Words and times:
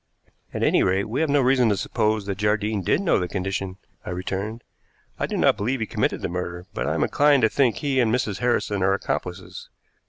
"At 0.51 0.63
any 0.63 0.81
rate, 0.81 1.03
we 1.03 1.21
have 1.21 1.29
no 1.29 1.41
reason 1.41 1.69
to 1.69 1.77
suppose 1.77 2.25
that 2.25 2.39
Jardine 2.39 2.81
did 2.81 3.01
know 3.01 3.19
the 3.19 3.27
condition," 3.27 3.77
I 4.03 4.09
returned. 4.09 4.63
"I 5.19 5.27
do 5.27 5.37
not 5.37 5.57
believe 5.57 5.79
he 5.79 5.85
committed 5.85 6.23
the 6.23 6.27
murder, 6.27 6.65
but 6.73 6.87
I 6.87 6.95
am 6.95 7.03
inclined 7.03 7.43
to 7.43 7.49
think 7.49 7.75
he 7.75 7.99
and 7.99 8.11
Mrs. 8.11 8.39
Harrison 8.39 8.81
are 8.81 8.93
accomplices." 8.95 9.69